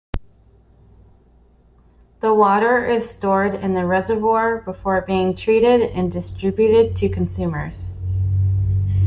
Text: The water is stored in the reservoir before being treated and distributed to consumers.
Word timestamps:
The 2.21 2.33
water 2.33 2.83
is 2.87 3.07
stored 3.07 3.53
in 3.53 3.75
the 3.75 3.85
reservoir 3.85 4.57
before 4.57 4.99
being 5.01 5.35
treated 5.35 5.91
and 5.91 6.11
distributed 6.11 6.95
to 6.95 7.09
consumers. 7.09 7.85